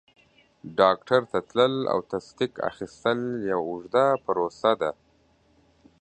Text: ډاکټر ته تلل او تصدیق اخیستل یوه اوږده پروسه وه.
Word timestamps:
ډاکټر 0.79 1.21
ته 1.31 1.39
تلل 1.49 1.75
او 1.93 1.99
تصدیق 2.13 2.53
اخیستل 2.69 3.19
یوه 3.51 3.65
اوږده 3.69 4.05
پروسه 4.25 4.71
وه. 4.79 4.91